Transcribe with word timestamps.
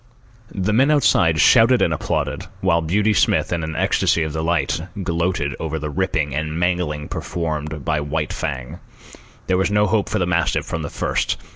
The 0.51 0.73
men 0.73 0.89
outside 0.89 1.39
shouted 1.39 1.79
and 1.79 1.93
applauded, 1.93 2.47
while 2.61 2.81
Beauty 2.81 3.13
Smith, 3.13 3.53
in 3.53 3.63
an 3.63 3.75
ecstasy 3.75 4.23
of 4.23 4.33
delight, 4.33 4.81
gloated 5.03 5.55
over 5.59 5.77
the 5.77 5.91
ripping 5.91 6.33
and 6.33 6.57
mangling 6.59 7.07
performed 7.07 7.85
by 7.85 7.99
White 8.01 8.33
Fang. 8.33 8.79
There 9.45 9.57
was 9.59 9.69
no 9.69 9.85
hope 9.85 10.09
for 10.09 10.17
the 10.17 10.25
mastiff 10.25 10.65
from 10.65 10.81
the 10.81 10.89
first. 10.89 11.37